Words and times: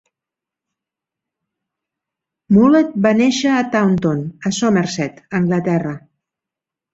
Mullett 2.55 2.95
va 3.07 3.11
néixer 3.19 3.53
a 3.57 3.67
Taunton, 3.77 4.25
a 4.47 4.53
Somerset, 4.61 5.21
Anglaterra. 5.43 5.95